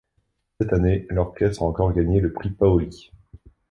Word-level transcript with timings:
Cette 0.59 0.73
année 0.73 1.05
l'orchestre 1.11 1.61
a 1.61 1.65
encore 1.67 1.93
gagné 1.93 2.19
le 2.21 2.33
Prix 2.33 2.49
Paoli. 2.49 3.11